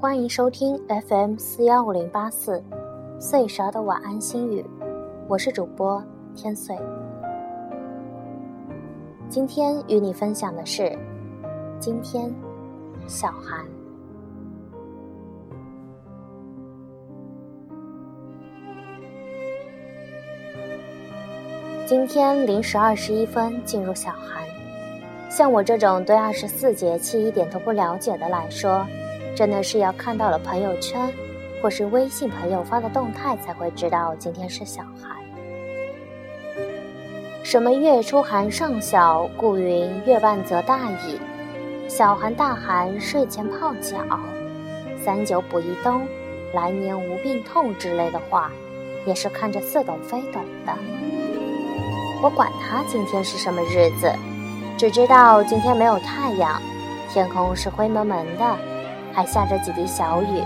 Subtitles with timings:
[0.00, 2.64] 欢迎收听 FM 四幺五零八四
[3.20, 4.64] 岁勺的晚安心语，
[5.28, 6.02] 我是主播
[6.34, 6.74] 天岁。
[9.28, 10.98] 今天与你分享的是，
[11.78, 12.34] 今天
[13.06, 13.62] 小寒。
[21.84, 24.42] 今天零时二十一分进入小寒，
[25.28, 28.86] 像我这种对二十四节气一点都不了解的来说，
[29.40, 31.10] 真的是要看到了朋友圈
[31.62, 35.16] 或是微信朋友发的动态才会知道今天是小寒。
[37.42, 41.18] 什么月初寒尚小，故云月半则大矣。
[41.88, 43.96] 小寒大寒，睡前泡脚，
[45.02, 46.06] 三九补一冬，
[46.52, 48.52] 来年无病痛之类的话，
[49.06, 50.74] 也是看着似懂非懂的。
[52.22, 54.12] 我管他今天是什么日子，
[54.76, 56.60] 只知道今天没有太阳，
[57.08, 58.44] 天空是灰蒙蒙的，
[59.12, 60.42] 还下着几滴小雨。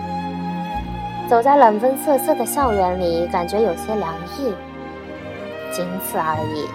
[1.29, 4.53] 走在冷风瑟瑟的校园里，感觉有些凉意，
[5.73, 6.69] 仅此而已。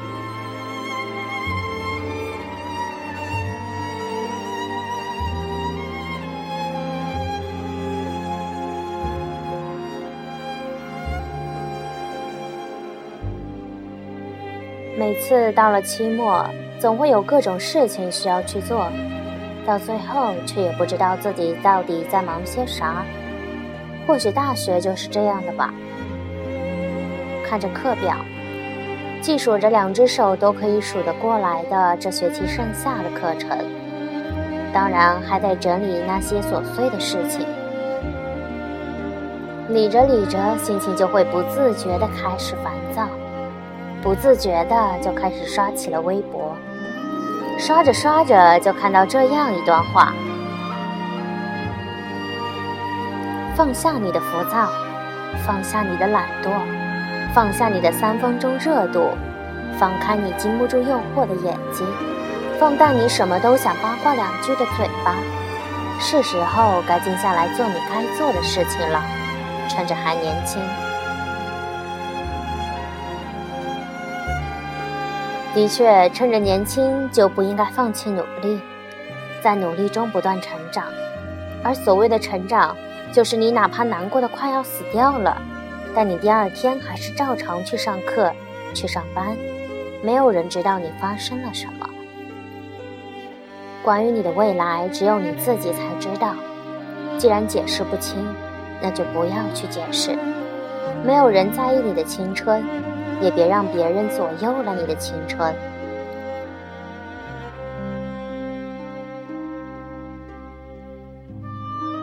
[14.97, 16.45] 每次到了期末，
[16.77, 18.91] 总会有各种事情需要去做，
[19.69, 23.05] 到最后却也不知道自己到底在忙些啥。
[24.07, 25.71] 或许大学就是这样的吧。
[27.47, 28.15] 看着课表，
[29.21, 33.59] 计数着两只手都可以数得过来的这学期剩下的课程，
[34.73, 37.45] 当然还得整理那些琐碎的事情。
[39.69, 43.07] 理着理着，心情就会不自觉地开始烦躁。
[44.01, 46.55] 不自觉的就开始刷起了微博，
[47.59, 50.13] 刷着刷着就看到这样一段话：
[53.53, 54.69] 放下你的浮躁，
[55.45, 56.49] 放下你的懒惰，
[57.33, 59.09] 放下你的三分钟热度，
[59.77, 61.85] 放开你经不住诱惑的眼睛，
[62.57, 65.13] 放大你什么都想八卦两句的嘴巴，
[65.99, 69.03] 是时候该静下来做你该做的事情了，
[69.67, 70.61] 趁着还年轻。
[75.53, 78.61] 的确，趁着年轻就不应该放弃努力，
[79.41, 80.85] 在努力中不断成长。
[81.63, 82.75] 而所谓的成长，
[83.11, 85.41] 就是你哪怕难过的快要死掉了，
[85.95, 88.31] 但你第二天还是照常去上课、
[88.73, 89.35] 去上班，
[90.03, 91.89] 没有人知道你发生了什么。
[93.83, 96.35] 关于你的未来，只有你自己才知道。
[97.17, 98.23] 既然解释不清，
[98.81, 100.17] 那就不要去解释。
[101.03, 102.63] 没有人在意你的青春。
[103.21, 105.53] 也别让别人左右了你的青春。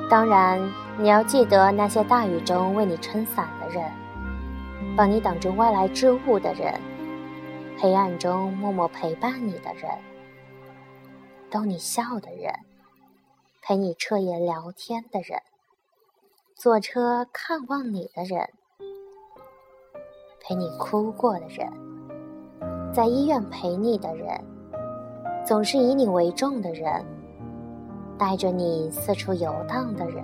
[0.09, 0.61] 当然，
[0.99, 3.85] 你要记得那些大雨中为你撑伞的人，
[4.97, 6.81] 帮你挡住外来之物的人，
[7.79, 9.91] 黑暗中默默陪伴你的人，
[11.51, 12.55] 逗你笑的人，
[13.63, 15.43] 陪你彻夜聊天的人，
[16.55, 18.51] 坐车看望你的人。
[20.49, 21.69] 陪你哭过的人，
[22.93, 24.29] 在医院陪你的人，
[25.45, 27.05] 总是以你为重的人，
[28.17, 30.23] 带着你四处游荡的人，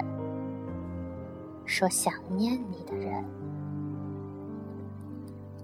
[1.64, 3.24] 说想念你的人，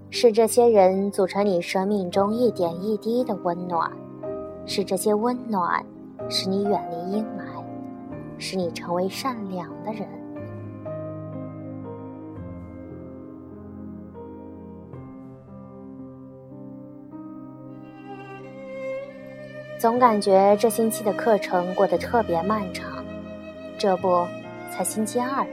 [0.09, 3.89] 是这些人组成你生命中一点一滴的温暖，
[4.65, 5.81] 是这些温暖
[6.27, 7.63] 使你远离阴霾，
[8.37, 10.05] 使你成为善良的人。
[19.79, 23.01] 总感觉这星期的课程过得特别漫长，
[23.77, 24.27] 这不，
[24.69, 25.47] 才星期二。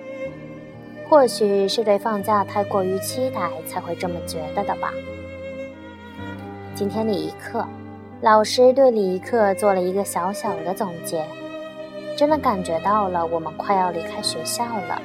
[1.09, 4.93] 或许是对放假太过于期待，才会这么觉得的吧。
[6.75, 7.65] 今天礼仪课，
[8.21, 11.25] 老师对礼仪课做了一个小小的总结，
[12.17, 15.01] 真的感觉到了我们快要离开学校了，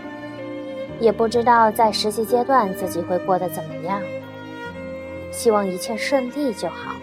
[1.00, 4.02] 也不知道在实习阶段自己会过得怎么样。
[5.32, 6.96] 希望一切顺利就好。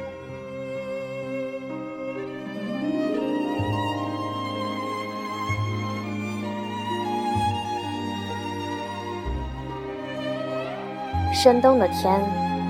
[11.49, 12.21] 深冬的天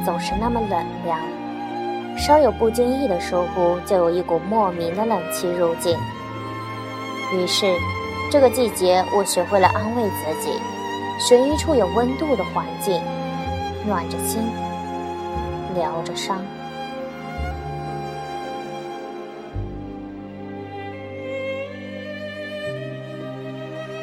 [0.04, 1.18] 总是那么冷凉，
[2.16, 5.98] 稍有不经意的疏忽，就有一股莫名的冷气入境。
[7.34, 7.66] 于是，
[8.30, 10.52] 这个季节我学会了安慰自己，
[11.18, 13.02] 寻一处有温度的环境，
[13.84, 14.40] 暖着心，
[15.74, 16.40] 疗着伤。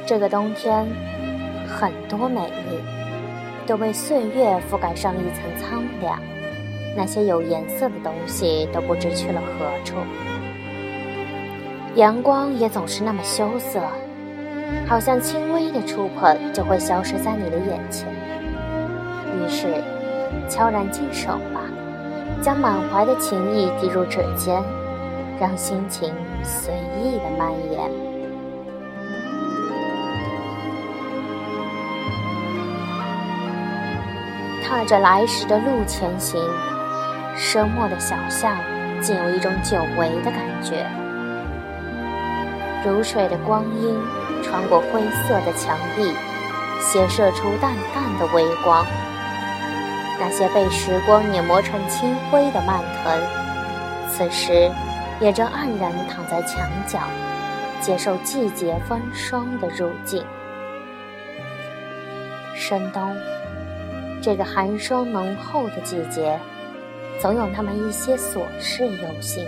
[0.06, 0.86] 这个冬天，
[1.66, 2.95] 很多美丽
[3.68, 6.20] 都被岁月覆盖上一层苍凉，
[6.96, 9.96] 那些有颜色的东西都不知去了何处。
[11.96, 13.82] 阳光也总是那么羞涩，
[14.88, 18.08] 好像轻微的触碰就会消失在你的眼前。
[19.34, 19.82] 于是，
[20.50, 21.62] 悄然静手吧，
[22.42, 24.62] 将满怀的情意滴入指尖，
[25.40, 26.14] 让心情
[26.44, 28.05] 随意的蔓延。
[34.68, 36.42] 踏着来时的路前行，
[37.38, 38.58] 深墨的小巷
[39.00, 40.88] 竟有一种久违的感觉。
[42.84, 43.96] 如水的光阴
[44.42, 46.12] 穿过灰色的墙壁，
[46.82, 48.84] 斜射出淡淡的微光。
[50.20, 53.22] 那些被时光碾磨成青灰的蔓藤，
[54.10, 54.72] 此时
[55.20, 57.00] 也正黯然躺在墙角，
[57.82, 60.26] 接受季节风霜的入境。
[62.56, 63.16] 深冬。
[64.26, 66.40] 这个寒霜浓厚的季节，
[67.22, 69.46] 总有那么一些琐事忧心。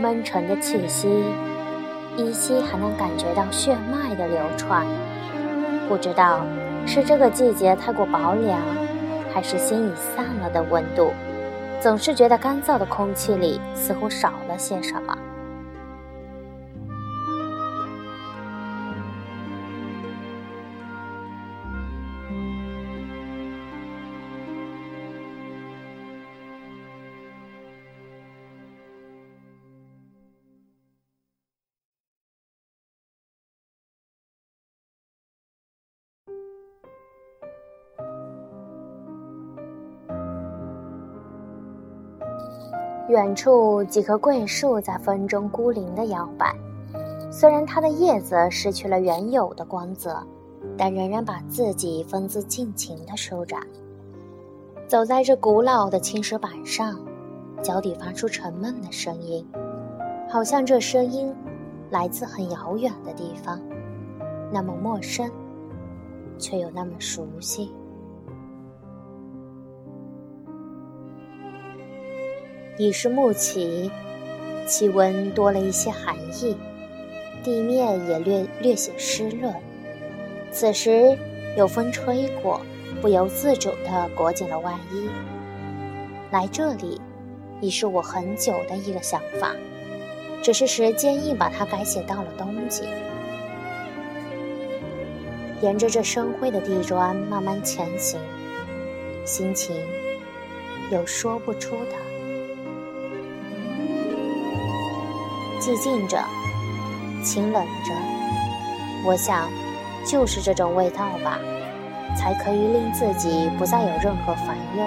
[0.00, 1.08] 闷沉的气息，
[2.16, 4.86] 依稀还能感觉到血脉的流窜。
[5.88, 6.46] 不知道
[6.86, 8.60] 是这个季节太过薄凉，
[9.34, 11.12] 还是心已散了的温度，
[11.80, 15.18] 总是觉得干燥的空气里似乎少了些什么。
[43.12, 46.56] 远处几棵桂树在风中孤零的摇摆，
[47.30, 50.16] 虽然它的叶子失去了原有的光泽，
[50.78, 53.60] 但仍然把自己风姿尽情地舒展。
[54.88, 56.98] 走在这古老的青石板上，
[57.62, 59.46] 脚底发出沉闷的声音，
[60.26, 61.30] 好像这声音
[61.90, 63.60] 来自很遥远的地方，
[64.50, 65.30] 那么陌生，
[66.38, 67.74] 却又那么熟悉。
[72.78, 73.90] 已是暮起，
[74.66, 76.56] 气温多了一些寒意，
[77.44, 79.54] 地面也略略显湿润。
[80.50, 81.16] 此时
[81.56, 82.60] 有风吹过，
[83.00, 85.08] 不由自主地裹紧了外衣。
[86.30, 87.00] 来这里，
[87.60, 89.54] 已是我很久的一个想法，
[90.42, 92.84] 只是时间硬把它改写到了冬季。
[95.60, 98.18] 沿着这深灰的地砖慢慢前行，
[99.24, 99.76] 心情
[100.90, 102.11] 有说不出的。
[105.62, 106.18] 寂静着，
[107.22, 107.92] 清冷着，
[109.04, 109.48] 我想，
[110.04, 111.38] 就是这种味道吧，
[112.18, 114.84] 才可以令自己不再有任何烦忧。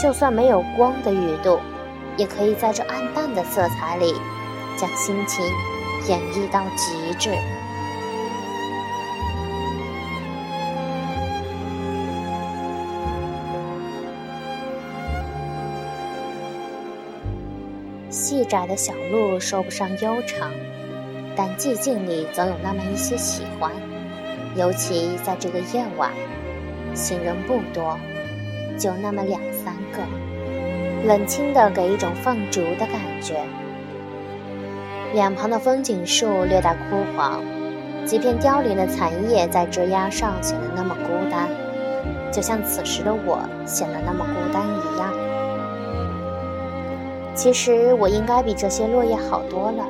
[0.00, 1.58] 就算没有光的雨度，
[2.16, 4.14] 也可以在这暗淡的色彩里，
[4.76, 5.44] 将心情
[6.08, 7.36] 演绎到极致。
[18.08, 20.50] 细窄的小路说不上悠长，
[21.34, 23.72] 但寂静里总有那么一些喜欢。
[24.54, 26.10] 尤其在这个夜晚，
[26.94, 27.98] 行人不多，
[28.78, 30.02] 就那么两三个，
[31.06, 33.34] 冷清的给一种放逐的感觉。
[35.12, 37.42] 两旁的风景树略带枯黄，
[38.06, 41.48] 几片凋零的残叶在枝桠上显得那么孤单，
[42.32, 45.25] 就像此时的我显得那么孤单一样。
[47.36, 49.84] 其实我应该比这些落叶好多了，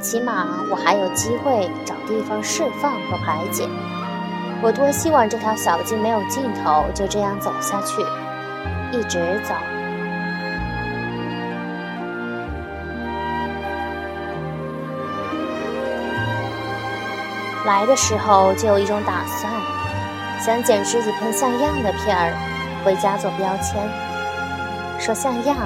[0.00, 3.68] 起码我还有机会找地方释放和排解。
[4.60, 8.02] 我多希望这条小径没有尽头，就这样走下去，
[8.90, 9.54] 一直走。
[17.64, 19.52] 来的时候就有一种打算，
[20.40, 22.32] 想捡拾几片像样的片儿，
[22.84, 23.80] 回家做标签，
[24.98, 25.56] 说像样。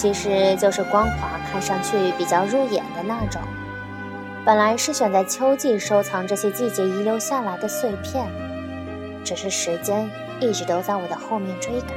[0.00, 3.38] 其实就是光滑，看上去比较入眼的那种。
[4.46, 8.26] 本来是选在秋季收藏这些季节遗留下来的碎片，
[9.22, 11.90] 只是时间一直都在我的后面追赶。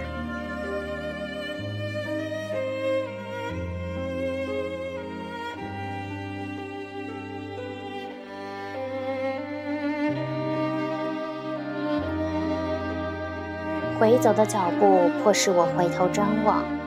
[13.97, 16.82] 回走的脚步迫使我回头张望。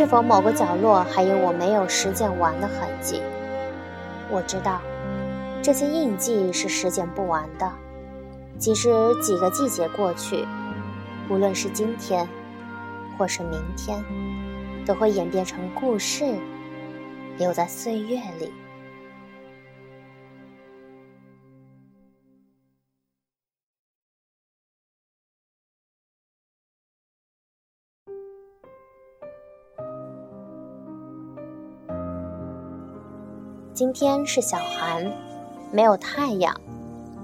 [0.00, 3.20] 是否某个角落还有我没有实践完的痕迹？
[4.30, 4.80] 我知道，
[5.60, 7.70] 这些印记是实践不完的。
[8.56, 8.88] 即使
[9.20, 10.46] 几个季节过去，
[11.28, 12.26] 无论是今天，
[13.18, 14.02] 或是明天，
[14.86, 16.24] 都会演变成故事，
[17.36, 18.50] 留在岁月里。
[33.72, 35.10] 今天是小寒，
[35.70, 36.54] 没有太阳，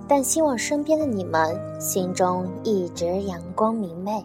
[0.06, 4.24] 但希望身边的你们心中一直阳光明媚。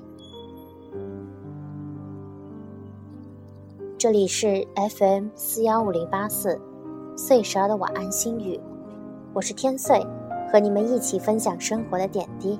[3.97, 4.65] 这里是
[4.97, 6.61] FM 四幺五零八四
[7.17, 8.59] 岁十二的晚安心语，
[9.33, 10.05] 我是天岁，
[10.51, 12.59] 和你们一起分享生活的点滴。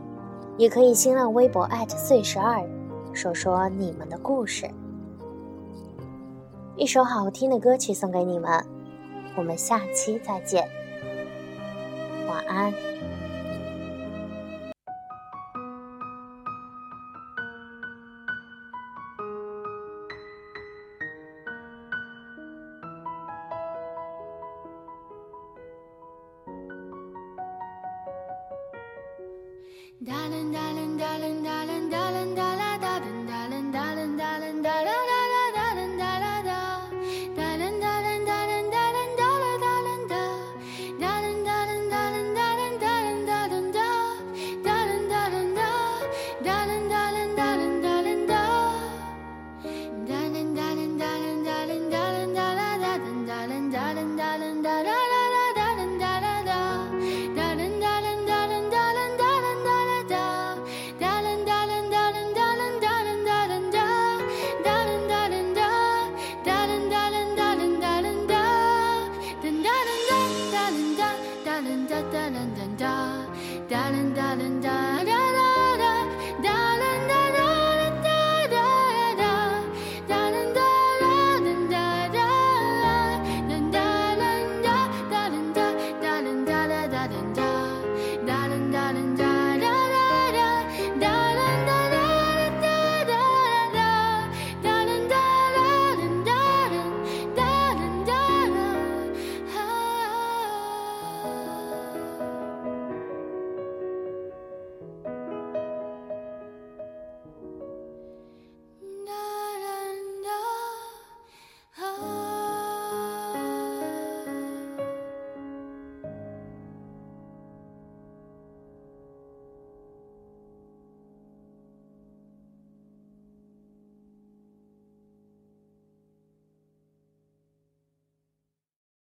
[0.58, 2.68] 也可以新浪微博岁十二，
[3.14, 4.70] 说说你们的故事。
[6.76, 8.64] 一首好听的歌曲送给你们。
[9.36, 10.68] 我们下期再见，
[12.28, 12.74] 晚安。
[54.32, 55.01] da da da